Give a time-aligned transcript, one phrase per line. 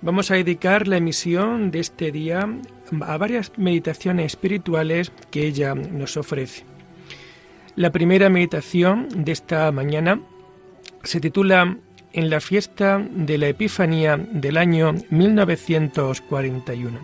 [0.00, 2.48] Vamos a dedicar la emisión de este día
[3.00, 6.64] a varias meditaciones espirituales que ella nos ofrece.
[7.74, 10.20] La primera meditación de esta mañana
[11.02, 11.78] se titula
[12.12, 17.00] En la fiesta de la Epifanía del año 1941.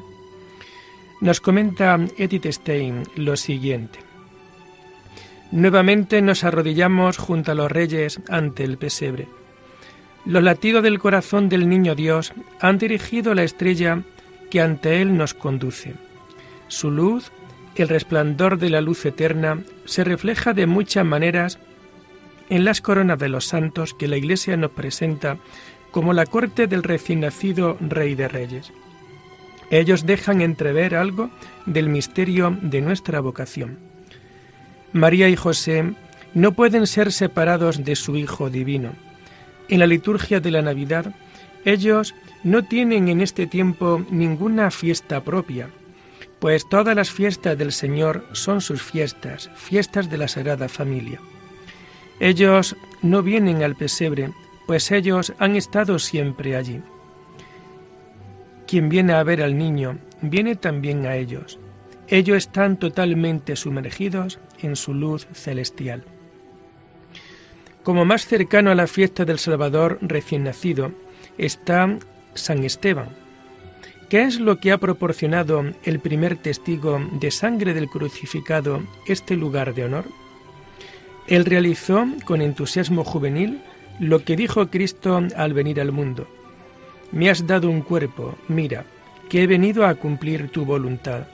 [1.20, 3.98] Nos comenta Edith Stein lo siguiente.
[5.50, 9.26] Nuevamente nos arrodillamos junto a los reyes ante el pesebre
[10.24, 14.02] los latidos del corazón del niño Dios han dirigido la estrella
[14.50, 15.94] que ante él nos conduce.
[16.68, 17.30] Su luz,
[17.76, 21.58] el resplandor de la luz eterna, se refleja de muchas maneras
[22.48, 25.38] en las coronas de los santos que la Iglesia nos presenta
[25.90, 28.72] como la corte del recién nacido Rey de Reyes.
[29.70, 31.30] Ellos dejan entrever algo
[31.66, 33.78] del misterio de nuestra vocación.
[34.92, 35.94] María y José
[36.34, 38.92] no pueden ser separados de su Hijo Divino
[39.68, 41.14] en la liturgia de la Navidad,
[41.64, 45.70] ellos no tienen en este tiempo ninguna fiesta propia,
[46.38, 51.20] pues todas las fiestas del Señor son sus fiestas, fiestas de la Sagrada Familia.
[52.20, 54.30] Ellos no vienen al pesebre,
[54.66, 56.80] pues ellos han estado siempre allí.
[58.66, 61.58] Quien viene a ver al niño, viene también a ellos.
[62.08, 66.04] Ellos están totalmente sumergidos en su luz celestial.
[67.84, 70.90] Como más cercano a la fiesta del Salvador recién nacido
[71.36, 71.98] está
[72.32, 73.10] San Esteban.
[74.08, 79.74] ¿Qué es lo que ha proporcionado el primer testigo de sangre del crucificado este lugar
[79.74, 80.06] de honor?
[81.26, 83.60] Él realizó con entusiasmo juvenil
[84.00, 86.26] lo que dijo Cristo al venir al mundo.
[87.12, 88.86] Me has dado un cuerpo, mira,
[89.28, 91.26] que he venido a cumplir tu voluntad.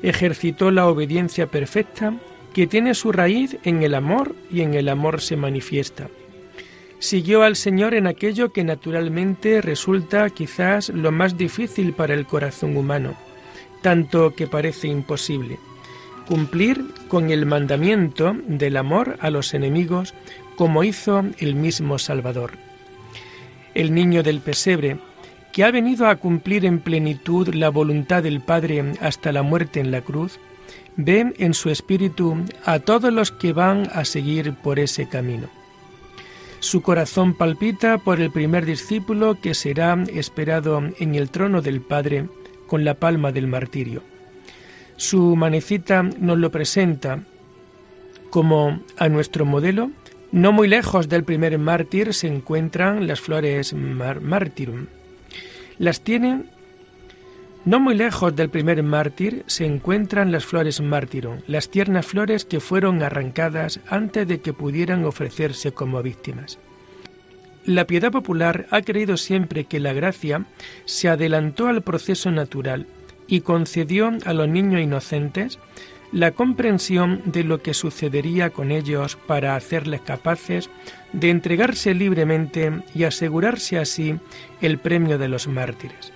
[0.00, 2.14] Ejercitó la obediencia perfecta
[2.56, 6.08] que tiene su raíz en el amor y en el amor se manifiesta.
[6.98, 12.78] Siguió al Señor en aquello que naturalmente resulta quizás lo más difícil para el corazón
[12.78, 13.14] humano,
[13.82, 15.58] tanto que parece imposible,
[16.26, 20.14] cumplir con el mandamiento del amor a los enemigos
[20.56, 22.52] como hizo el mismo Salvador.
[23.74, 24.96] El niño del pesebre,
[25.52, 29.90] que ha venido a cumplir en plenitud la voluntad del Padre hasta la muerte en
[29.90, 30.40] la cruz,
[30.96, 35.48] Ven en su espíritu a todos los que van a seguir por ese camino.
[36.60, 42.28] Su corazón palpita por el primer discípulo que será esperado en el trono del Padre
[42.66, 44.02] con la palma del martirio.
[44.96, 47.20] Su manecita nos lo presenta
[48.30, 49.90] como a nuestro modelo.
[50.32, 54.86] No muy lejos del primer mártir se encuentran las flores martirum.
[55.78, 56.50] Las tienen
[57.66, 62.60] no muy lejos del primer mártir se encuentran las flores mártiro, las tiernas flores que
[62.60, 66.60] fueron arrancadas antes de que pudieran ofrecerse como víctimas.
[67.64, 70.46] La piedad popular ha creído siempre que la gracia
[70.84, 72.86] se adelantó al proceso natural
[73.26, 75.58] y concedió a los niños inocentes
[76.12, 80.70] la comprensión de lo que sucedería con ellos para hacerles capaces
[81.12, 84.20] de entregarse libremente y asegurarse así
[84.60, 86.12] el premio de los mártires.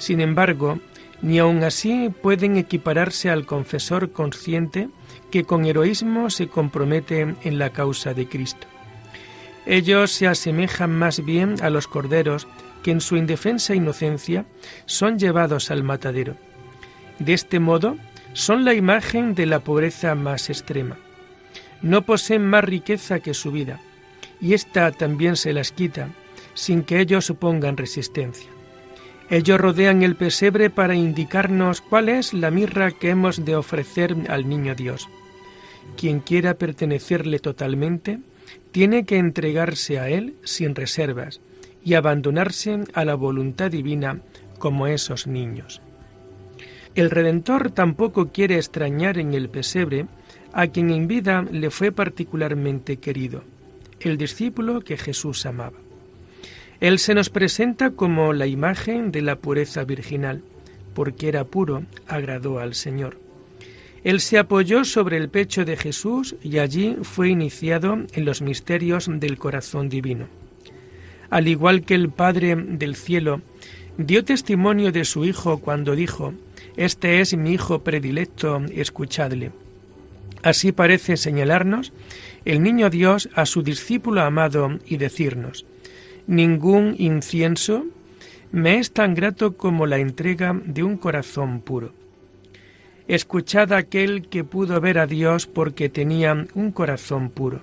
[0.00, 0.80] Sin embargo,
[1.20, 4.88] ni aun así pueden equipararse al confesor consciente
[5.30, 8.66] que con heroísmo se compromete en la causa de Cristo.
[9.66, 12.48] Ellos se asemejan más bien a los corderos
[12.82, 14.46] que en su indefensa inocencia
[14.86, 16.34] son llevados al matadero.
[17.18, 17.98] De este modo,
[18.32, 20.96] son la imagen de la pobreza más extrema.
[21.82, 23.80] No poseen más riqueza que su vida,
[24.40, 26.08] y ésta también se las quita,
[26.54, 28.48] sin que ellos supongan resistencia.
[29.30, 34.48] Ellos rodean el pesebre para indicarnos cuál es la mirra que hemos de ofrecer al
[34.48, 35.08] niño Dios.
[35.96, 38.18] Quien quiera pertenecerle totalmente,
[38.72, 41.40] tiene que entregarse a Él sin reservas
[41.84, 44.20] y abandonarse a la voluntad divina
[44.58, 45.80] como esos niños.
[46.96, 50.06] El Redentor tampoco quiere extrañar en el pesebre
[50.52, 53.44] a quien en vida le fue particularmente querido,
[54.00, 55.78] el discípulo que Jesús amaba.
[56.80, 60.42] Él se nos presenta como la imagen de la pureza virginal,
[60.94, 63.18] porque era puro, agradó al Señor.
[64.02, 69.10] Él se apoyó sobre el pecho de Jesús y allí fue iniciado en los misterios
[69.12, 70.26] del corazón divino.
[71.28, 73.42] Al igual que el Padre del cielo
[73.98, 76.32] dio testimonio de su Hijo cuando dijo,
[76.76, 79.52] Este es mi Hijo predilecto, escuchadle.
[80.42, 81.92] Así parece señalarnos
[82.46, 85.66] el niño Dios a su discípulo amado y decirnos,
[86.30, 87.86] Ningún incienso
[88.52, 91.90] me es tan grato como la entrega de un corazón puro.
[93.08, 97.62] Escuchad aquel que pudo ver a Dios porque tenía un corazón puro.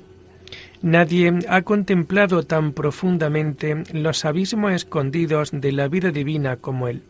[0.81, 7.03] Nadie ha contemplado tan profundamente los abismos escondidos de la vida divina como él.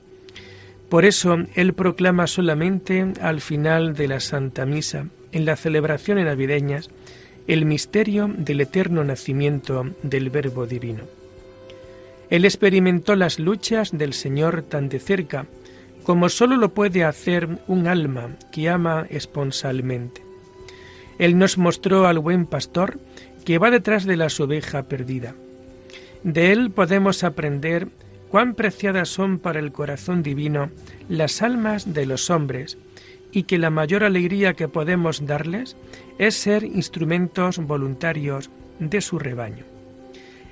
[0.90, 6.92] Por eso él proclama solamente al final de la Santa Misa, en las celebraciones navideñas,
[7.48, 11.18] el misterio del eterno nacimiento del Verbo Divino.
[12.30, 15.46] Él experimentó las luchas del Señor tan de cerca
[16.04, 20.22] como sólo lo puede hacer un alma que ama esponsalmente.
[21.20, 23.00] Él nos mostró al buen pastor
[23.44, 25.36] que va detrás de la oveja perdida.
[26.24, 27.90] De él podemos aprender
[28.30, 30.70] cuán preciadas son para el corazón divino
[31.10, 32.78] las almas de los hombres
[33.32, 35.76] y que la mayor alegría que podemos darles
[36.18, 39.77] es ser instrumentos voluntarios de su rebaño.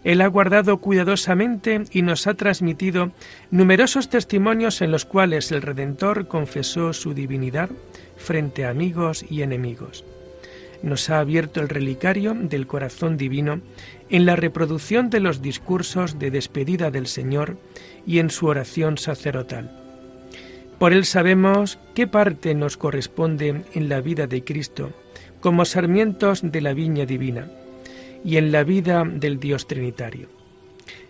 [0.05, 3.11] Él ha guardado cuidadosamente y nos ha transmitido
[3.49, 7.71] numerosos testimonios en los cuales el Redentor confesó su divinidad
[8.15, 10.05] frente a amigos y enemigos.
[10.83, 13.61] Nos ha abierto el relicario del corazón divino
[14.11, 17.57] en la reproducción de los discursos de despedida del Señor
[18.05, 19.71] y en su oración sacerdotal.
[20.77, 24.91] Por él sabemos qué parte nos corresponde en la vida de Cristo
[25.39, 27.49] como sarmientos de la viña divina
[28.25, 30.27] y en la vida del Dios Trinitario.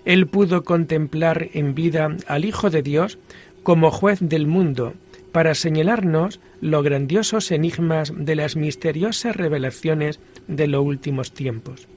[0.04, 3.18] Él pudo contemplar en vida al Hijo de Dios
[3.64, 4.94] como juez del mundo,
[5.32, 11.88] para señalarnos los grandiosos enigmas de las misteriosas revelaciones de los últimos tiempos.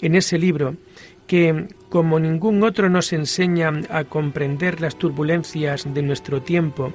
[0.00, 0.76] En ese libro,
[1.26, 6.92] que como ningún otro nos enseña a comprender las turbulencias de nuestro tiempo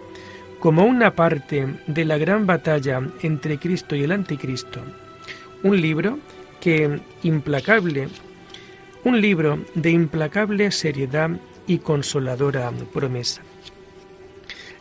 [0.59, 4.81] como una parte de la gran batalla entre Cristo y el Anticristo,
[5.63, 6.19] un libro
[6.61, 8.07] que implacable,
[9.03, 11.31] un libro de implacable seriedad
[11.67, 13.41] y consoladora promesa.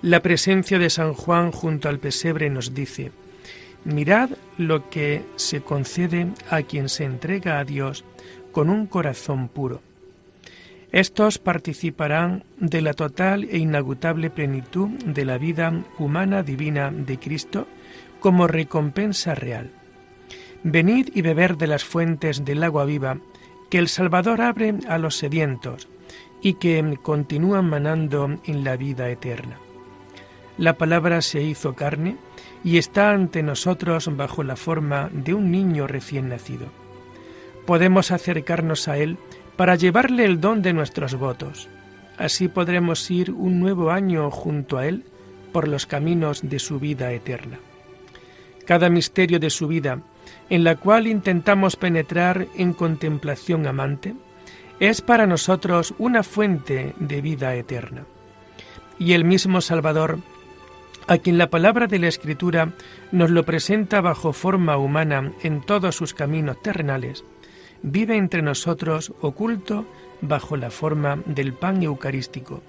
[0.03, 3.13] La presencia de San Juan junto al pesebre nos dice,
[3.85, 8.05] mirad lo que se concede a quien se entrega a Dios
[8.53, 9.83] con un corazón puro.
[10.93, 17.67] Estos participarán de la total e inagotable plenitud de la vida humana divina de Cristo
[18.19, 19.71] como recompensa real.
[20.63, 23.19] Venid y beber de las fuentes del agua viva
[23.71, 25.89] que el Salvador abre a los sedientos
[26.43, 29.59] y que continúan manando en la vida eterna.
[30.59, 32.19] La palabra se hizo carne
[32.63, 36.67] y está ante nosotros bajo la forma de un niño recién nacido.
[37.65, 39.17] Podemos acercarnos a Él
[39.57, 41.69] para llevarle el don de nuestros votos.
[42.19, 45.05] Así podremos ir un nuevo año junto a Él
[45.53, 47.59] por los caminos de su vida eterna.
[48.67, 50.03] Cada misterio de su vida
[50.51, 54.15] en la cual intentamos penetrar en contemplación amante,
[54.81, 58.05] es para nosotros una fuente de vida eterna.
[58.99, 60.19] Y el mismo Salvador,
[61.07, 62.73] a quien la palabra de la Escritura
[63.13, 67.25] nos lo presenta bajo forma humana en todos sus caminos terrenales,
[67.83, 69.87] vive entre nosotros oculto
[70.21, 72.63] bajo la forma del pan eucarístico,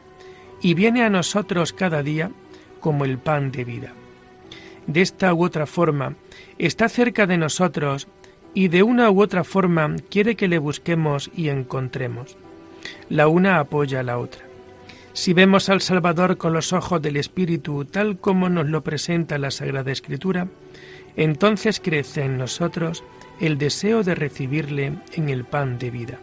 [0.62, 2.32] y viene a nosotros cada día
[2.80, 3.94] como el pan de vida.
[4.88, 6.16] De esta u otra forma,
[6.58, 8.08] está cerca de nosotros
[8.54, 12.38] y de una u otra forma quiere que le busquemos y encontremos.
[13.10, 14.42] La una apoya a la otra.
[15.14, 19.52] Si vemos al Salvador con los ojos del Espíritu tal como nos lo presenta la
[19.52, 20.48] Sagrada Escritura,
[21.18, 23.04] entonces crece en nosotros
[23.40, 26.20] el deseo de recibirle en el pan de vida.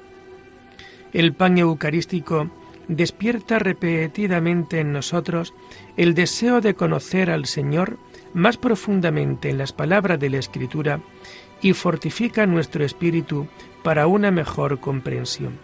[1.12, 2.50] El pan eucarístico
[2.88, 5.54] despierta repetidamente en nosotros
[5.97, 7.99] el deseo de conocer al Señor
[8.35, 11.00] más profundamente en las palabras de la Escritura
[11.61, 13.47] y fortifica nuestro espíritu
[13.83, 15.59] para una mejor comprensión.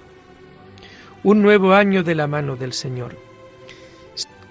[1.23, 3.17] Un nuevo año de la mano del Señor.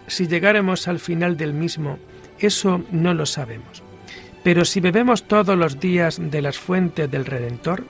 [0.07, 1.99] Si llegáramos al final del mismo,
[2.39, 3.83] eso no lo sabemos.
[4.43, 7.85] Pero si bebemos todos los días de las fuentes del Redentor,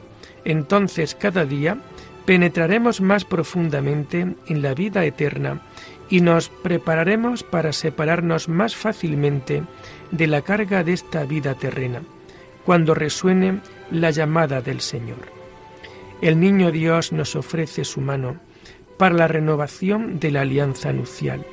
[0.46, 1.78] entonces cada día
[2.26, 5.62] penetraremos más profundamente en la vida eterna
[6.10, 9.64] y nos prepararemos para separarnos más fácilmente
[10.12, 12.02] de la carga de esta vida terrena,
[12.66, 13.62] cuando resuene
[13.92, 15.32] la llamada del Señor.
[16.22, 18.40] El niño Dios nos ofrece su mano
[18.98, 21.46] para la renovación de la alianza nupcial.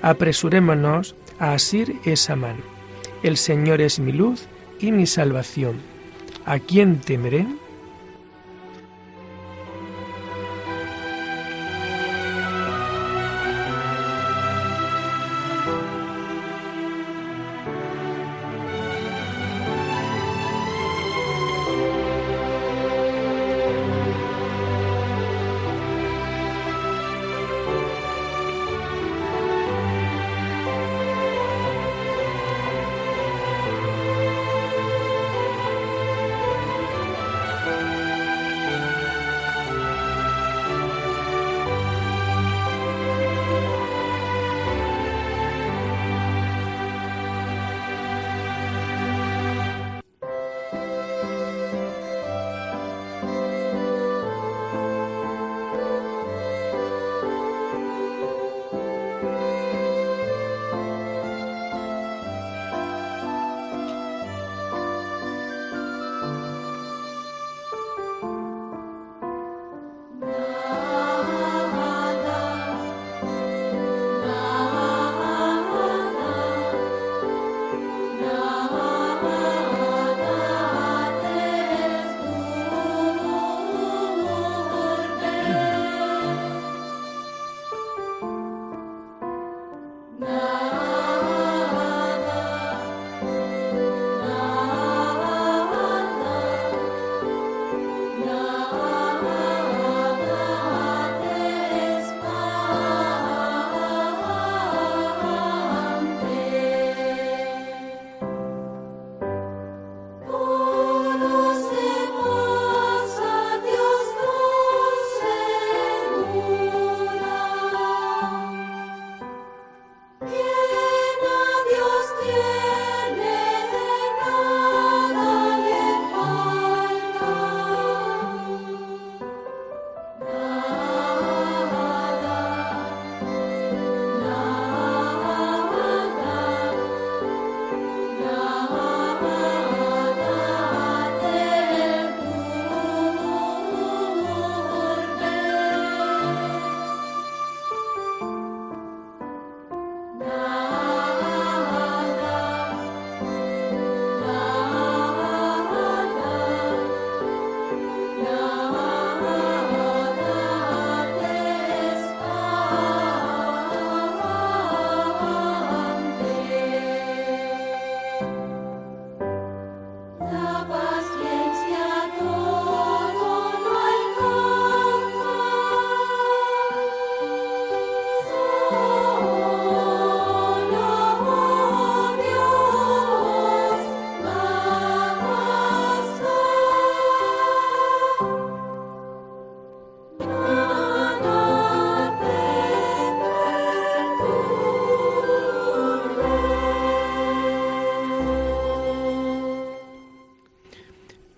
[0.00, 2.62] Apresurémonos a asir esa mano.
[3.22, 4.46] El Señor es mi luz
[4.80, 5.76] y mi salvación.
[6.44, 7.46] ¿A quién temeré?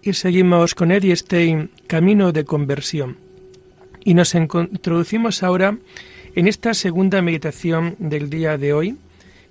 [0.06, 3.16] Y seguimos con Eddie Stein, Camino de Conversión.
[4.04, 5.78] Y nos introducimos ahora
[6.34, 8.98] en esta segunda meditación del día de hoy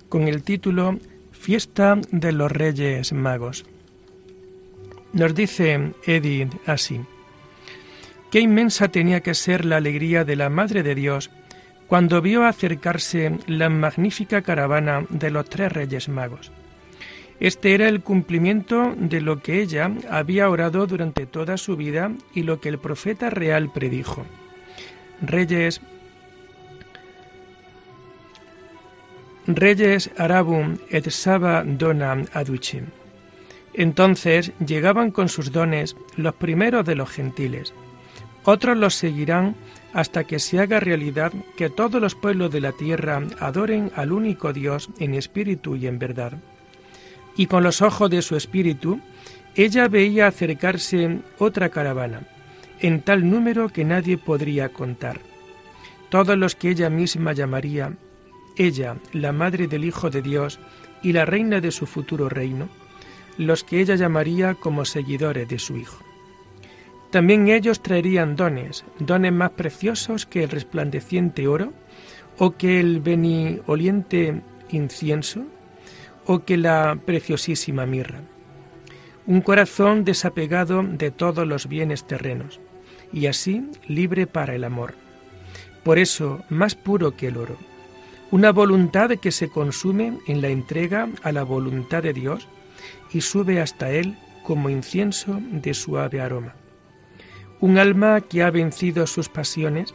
[0.08, 1.00] con el título
[1.32, 3.64] Fiesta de los Reyes Magos.
[5.12, 7.00] Nos dice Eddie así.
[8.30, 11.32] Qué inmensa tenía que ser la alegría de la Madre de Dios
[11.88, 16.52] cuando vio acercarse la magnífica caravana de los tres Reyes Magos.
[17.40, 22.42] Este era el cumplimiento de lo que ella había orado durante toda su vida y
[22.42, 24.24] lo que el profeta real predijo.
[25.20, 25.80] Reyes
[29.46, 32.86] Reyes Arabum et Saba Dona Aduchim.
[33.74, 37.74] Entonces llegaban con sus dones los primeros de los gentiles.
[38.44, 39.56] Otros los seguirán
[39.92, 44.52] hasta que se haga realidad que todos los pueblos de la tierra adoren al único
[44.52, 46.38] Dios en espíritu y en verdad
[47.36, 49.00] y con los ojos de su espíritu,
[49.54, 52.22] ella veía acercarse otra caravana,
[52.80, 55.20] en tal número que nadie podría contar.
[56.08, 57.92] Todos los que ella misma llamaría,
[58.56, 60.60] ella, la madre del Hijo de Dios
[61.02, 62.68] y la reina de su futuro reino,
[63.36, 66.04] los que ella llamaría como seguidores de su Hijo.
[67.10, 71.72] También ellos traerían dones, dones más preciosos que el resplandeciente oro
[72.38, 75.44] o que el benioliente incienso,
[76.26, 78.20] o que la preciosísima mirra.
[79.26, 82.60] Un corazón desapegado de todos los bienes terrenos
[83.12, 84.94] y así libre para el amor.
[85.82, 87.56] Por eso, más puro que el oro.
[88.30, 92.48] Una voluntad que se consume en la entrega a la voluntad de Dios
[93.12, 96.54] y sube hasta Él como incienso de suave aroma.
[97.60, 99.94] Un alma que ha vencido sus pasiones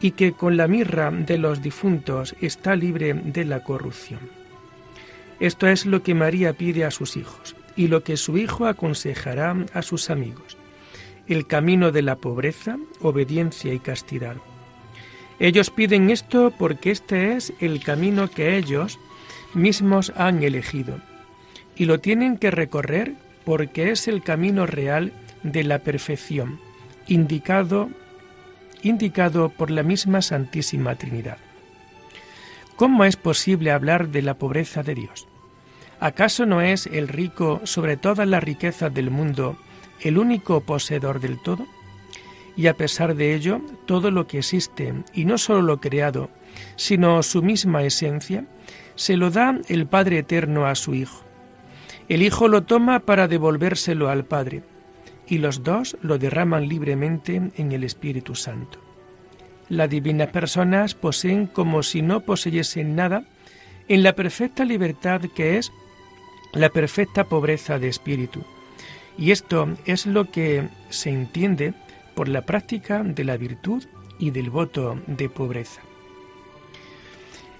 [0.00, 4.43] y que con la mirra de los difuntos está libre de la corrupción.
[5.44, 9.54] Esto es lo que María pide a sus hijos y lo que su hijo aconsejará
[9.74, 10.56] a sus amigos.
[11.26, 14.36] El camino de la pobreza, obediencia y castidad.
[15.38, 18.98] Ellos piden esto porque este es el camino que ellos
[19.52, 20.98] mismos han elegido
[21.76, 23.12] y lo tienen que recorrer
[23.44, 26.58] porque es el camino real de la perfección,
[27.06, 27.90] indicado
[28.82, 31.36] indicado por la misma Santísima Trinidad.
[32.76, 35.28] ¿Cómo es posible hablar de la pobreza de Dios?
[36.00, 39.56] ¿Acaso no es el rico sobre todas las riquezas del mundo
[40.00, 41.66] el único poseedor del todo?
[42.56, 46.30] Y a pesar de ello, todo lo que existe, y no solo lo creado,
[46.76, 48.44] sino su misma esencia,
[48.94, 51.24] se lo da el Padre Eterno a su Hijo.
[52.08, 54.62] El Hijo lo toma para devolvérselo al Padre,
[55.26, 58.78] y los dos lo derraman libremente en el Espíritu Santo.
[59.68, 63.24] Las divinas personas poseen como si no poseyesen nada
[63.88, 65.72] en la perfecta libertad que es
[66.54, 68.42] la perfecta pobreza de espíritu.
[69.18, 71.74] Y esto es lo que se entiende
[72.14, 73.84] por la práctica de la virtud
[74.18, 75.80] y del voto de pobreza.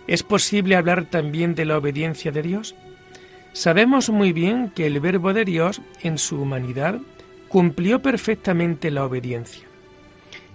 [0.06, 2.74] ¿Es posible hablar también de la obediencia de Dios?
[3.52, 7.00] Sabemos muy bien que el Verbo de Dios en su humanidad
[7.48, 9.64] cumplió perfectamente la obediencia.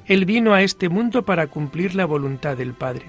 [0.05, 3.05] Él vino a este mundo para cumplir la voluntad del Padre.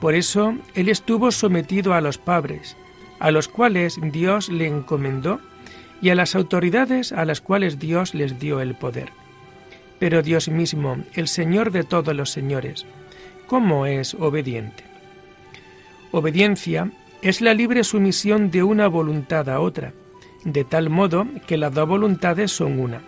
[0.00, 2.76] Por eso Él estuvo sometido a los padres,
[3.20, 5.40] a los cuales Dios le encomendó,
[6.02, 9.12] y a las autoridades a las cuales Dios les dio el poder.
[9.98, 12.86] Pero Dios mismo, el Señor de todos los señores,
[13.46, 14.84] ¿cómo es obediente?
[16.10, 16.90] Obediencia
[17.22, 19.92] es la libre sumisión de una voluntad a otra,
[20.44, 23.02] de tal modo que las dos voluntades son una.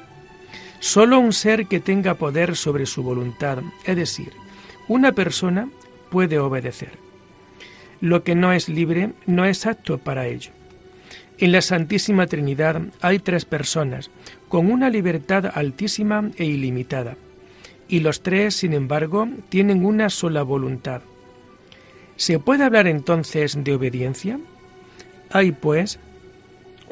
[0.80, 4.32] Solo un ser que tenga poder sobre su voluntad, es decir,
[4.88, 5.68] una persona,
[6.10, 6.98] puede obedecer.
[8.02, 10.50] Lo que no es libre no es apto para ello.
[11.38, 14.10] En la Santísima Trinidad hay tres personas,
[14.48, 17.16] con una libertad altísima e ilimitada,
[17.86, 21.02] y los tres, sin embargo, tienen una sola voluntad.
[22.16, 24.40] ¿Se puede hablar entonces de obediencia?
[25.30, 26.00] Hay, pues,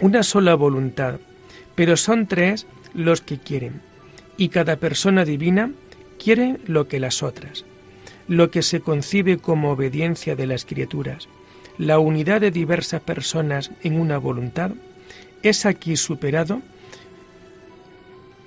[0.00, 1.18] una sola voluntad,
[1.74, 3.80] pero son tres los que quieren,
[4.36, 5.72] y cada persona divina
[6.22, 7.64] quiere lo que las otras,
[8.30, 11.28] lo que se concibe como obediencia de las criaturas,
[11.78, 14.70] la unidad de diversas personas en una voluntad,
[15.42, 16.62] es aquí superado,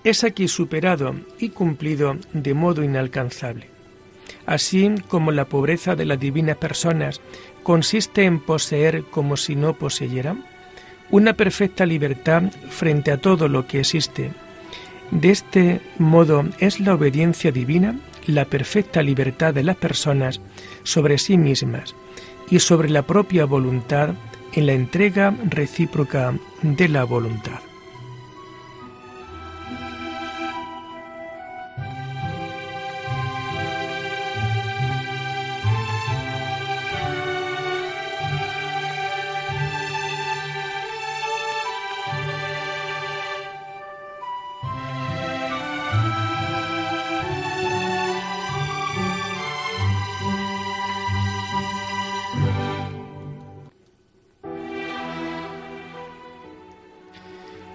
[0.06, 3.68] es aquí superado y cumplido de modo inalcanzable.
[4.46, 7.20] Así como la pobreza de las divinas personas
[7.62, 10.46] consiste en poseer como si no poseyeran,
[11.12, 14.32] una perfecta libertad frente a todo lo que existe.
[15.12, 20.42] De este modo es la obediencia divina la perfecta libertad de las personas
[20.84, 21.96] sobre sí mismas
[22.50, 24.16] y sobre la propia voluntad
[24.54, 27.60] en la entrega recíproca de la voluntad.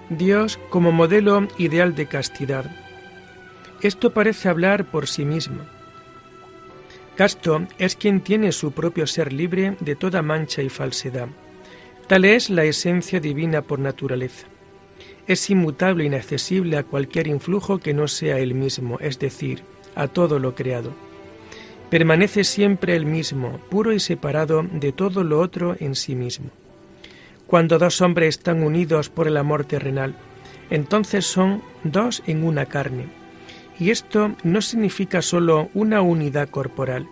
[0.09, 2.65] Dios como modelo ideal de castidad.
[3.81, 5.61] Esto parece hablar por sí mismo.
[7.15, 11.27] Casto es quien tiene su propio ser libre de toda mancha y falsedad.
[12.07, 14.47] Tal es la esencia divina por naturaleza.
[15.27, 19.63] Es inmutable e inaccesible a cualquier influjo que no sea el mismo, es decir,
[19.95, 20.91] a todo lo creado.
[21.91, 26.49] Permanece siempre el mismo, puro y separado de todo lo otro en sí mismo.
[27.49, 30.13] Cuando dos hombres están unidos por el amor terrenal,
[30.69, 33.07] entonces son dos en una carne.
[33.79, 37.07] Y esto no significa sólo una unidad corporal,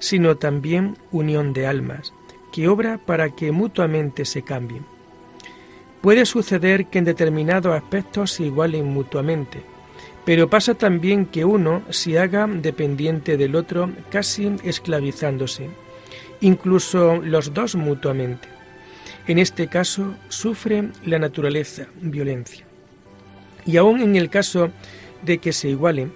[0.00, 2.12] sino también unión de almas,
[2.52, 4.84] que obra para que mutuamente se cambien.
[6.00, 9.62] Puede suceder que en determinados aspectos se igualen mutuamente,
[10.24, 15.70] pero pasa también que uno se haga dependiente del otro casi esclavizándose,
[16.40, 18.55] incluso los dos mutuamente.
[19.28, 22.64] En este caso sufre la naturaleza violencia.
[23.64, 24.70] Y aun en el caso
[25.22, 26.12] de que se igualen,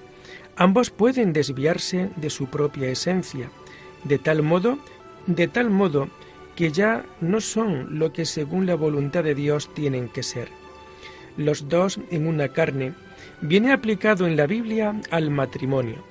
[0.57, 3.51] ambos pueden desviarse de su propia esencia,
[4.05, 4.79] de tal modo,
[5.27, 6.09] de tal modo
[6.55, 10.49] que ya no son lo que según la voluntad de Dios tienen que ser.
[11.37, 12.95] Los dos en una carne
[13.41, 16.05] viene aplicado en la Biblia al matrimonio.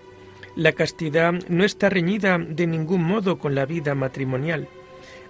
[0.57, 4.67] La castidad no está reñida de ningún modo con la vida matrimonial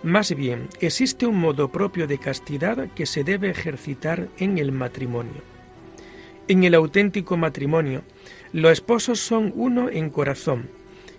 [0.03, 5.41] más bien, existe un modo propio de castidad que se debe ejercitar en el matrimonio.
[6.47, 8.03] En el auténtico matrimonio,
[8.53, 10.69] los esposos son uno en corazón,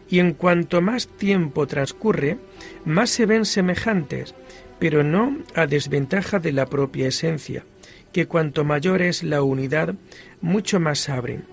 [0.09, 2.39] y en cuanto más tiempo transcurre,
[2.85, 4.35] más se ven semejantes,
[4.79, 7.65] pero no a desventaja de la propia esencia,
[8.13, 9.95] que cuanto mayor es la unidad,
[10.41, 11.45] mucho más abren.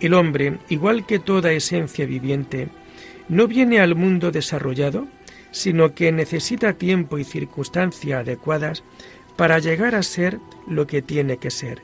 [0.00, 2.68] El hombre, igual que toda esencia viviente,
[3.28, 5.08] no viene al mundo desarrollado,
[5.56, 8.84] sino que necesita tiempo y circunstancias adecuadas
[9.36, 10.38] para llegar a ser
[10.68, 11.80] lo que tiene que ser.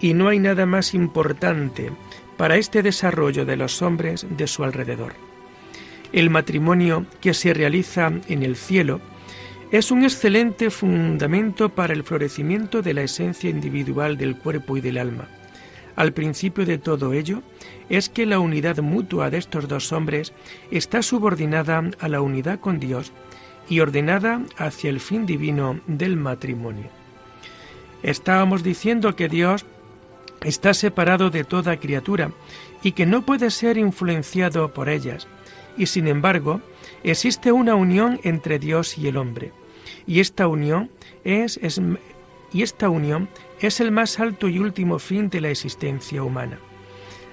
[0.00, 1.92] Y no hay nada más importante
[2.38, 5.12] para este desarrollo de los hombres de su alrededor.
[6.14, 9.02] El matrimonio que se realiza en el cielo
[9.70, 14.96] es un excelente fundamento para el florecimiento de la esencia individual del cuerpo y del
[14.96, 15.28] alma.
[15.96, 17.42] Al principio de todo ello
[17.88, 20.32] es que la unidad mutua de estos dos hombres
[20.70, 23.12] está subordinada a la unidad con Dios
[23.68, 26.88] y ordenada hacia el fin divino del matrimonio.
[28.02, 29.64] Estábamos diciendo que Dios
[30.42, 32.30] está separado de toda criatura
[32.82, 35.26] y que no puede ser influenciado por ellas,
[35.76, 36.60] y sin embargo
[37.02, 39.52] existe una unión entre Dios y el hombre,
[40.06, 40.90] y esta unión
[41.24, 41.58] es,
[42.52, 43.28] y esta unión
[43.60, 46.58] es el más alto y último fin de la existencia humana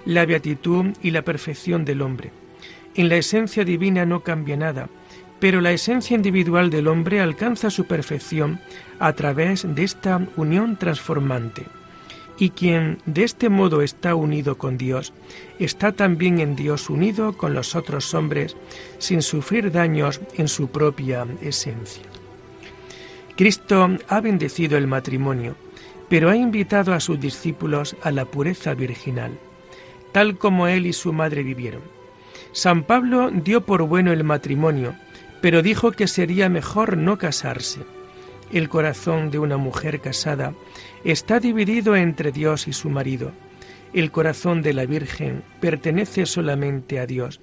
[0.05, 2.31] la beatitud y la perfección del hombre.
[2.95, 4.89] En la esencia divina no cambia nada,
[5.39, 8.59] pero la esencia individual del hombre alcanza su perfección
[8.99, 11.65] a través de esta unión transformante.
[12.37, 15.13] Y quien de este modo está unido con Dios,
[15.59, 18.55] está también en Dios unido con los otros hombres
[18.97, 22.03] sin sufrir daños en su propia esencia.
[23.35, 25.55] Cristo ha bendecido el matrimonio,
[26.09, 29.37] pero ha invitado a sus discípulos a la pureza virginal
[30.13, 31.81] tal como él y su madre vivieron.
[32.53, 34.95] San Pablo dio por bueno el matrimonio,
[35.41, 37.81] pero dijo que sería mejor no casarse.
[38.51, 40.53] El corazón de una mujer casada
[41.03, 43.31] está dividido entre Dios y su marido.
[43.93, 47.41] El corazón de la Virgen pertenece solamente a Dios.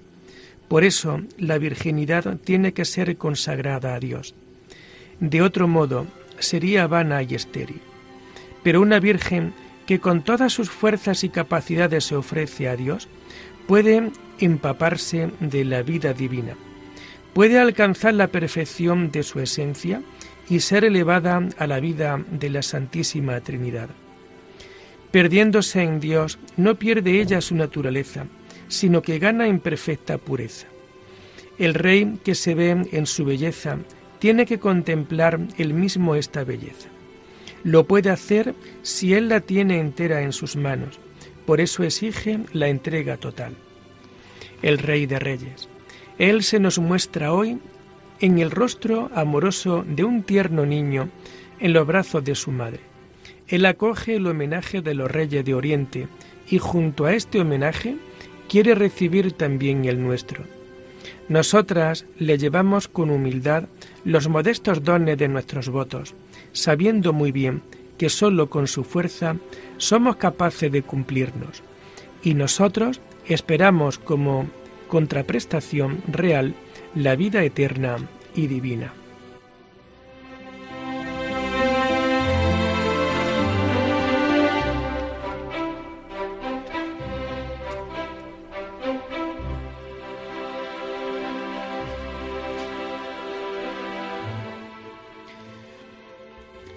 [0.68, 4.36] Por eso la virginidad tiene que ser consagrada a Dios.
[5.18, 6.06] De otro modo,
[6.38, 7.80] sería vana y estéril.
[8.62, 9.52] Pero una virgen
[9.90, 13.08] que con todas sus fuerzas y capacidades se ofrece a Dios,
[13.66, 16.54] puede empaparse de la vida divina,
[17.34, 20.00] puede alcanzar la perfección de su esencia
[20.48, 23.88] y ser elevada a la vida de la Santísima Trinidad.
[25.10, 28.26] Perdiéndose en Dios, no pierde ella su naturaleza,
[28.68, 30.68] sino que gana en perfecta pureza.
[31.58, 33.78] El rey que se ve en su belleza
[34.20, 36.90] tiene que contemplar él mismo esta belleza.
[37.64, 40.98] Lo puede hacer si Él la tiene entera en sus manos.
[41.46, 43.54] Por eso exige la entrega total.
[44.62, 45.68] El Rey de Reyes.
[46.18, 47.58] Él se nos muestra hoy
[48.20, 51.08] en el rostro amoroso de un tierno niño
[51.58, 52.80] en los brazos de su madre.
[53.48, 56.08] Él acoge el homenaje de los reyes de Oriente
[56.48, 57.96] y junto a este homenaje
[58.48, 60.44] quiere recibir también el nuestro.
[61.28, 63.64] Nosotras le llevamos con humildad
[64.04, 66.14] los modestos dones de nuestros votos,
[66.52, 67.62] sabiendo muy bien
[67.98, 69.36] que sólo con su fuerza
[69.76, 71.62] somos capaces de cumplirnos.
[72.22, 74.48] Y nosotros esperamos como
[74.88, 76.54] contraprestación real
[76.94, 77.96] la vida eterna
[78.34, 78.92] y divina.